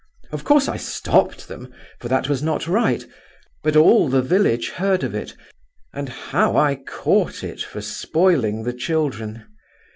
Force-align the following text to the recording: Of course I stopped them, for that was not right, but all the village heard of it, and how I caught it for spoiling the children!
Of 0.31 0.43
course 0.43 0.67
I 0.67 0.77
stopped 0.77 1.47
them, 1.47 1.71
for 1.99 2.07
that 2.07 2.27
was 2.27 2.41
not 2.41 2.67
right, 2.67 3.05
but 3.61 3.75
all 3.75 4.09
the 4.09 4.23
village 4.23 4.69
heard 4.71 5.03
of 5.03 5.13
it, 5.13 5.35
and 5.93 6.09
how 6.09 6.57
I 6.57 6.73
caught 6.75 7.43
it 7.43 7.61
for 7.61 7.81
spoiling 7.81 8.63
the 8.63 8.73
children! 8.73 9.45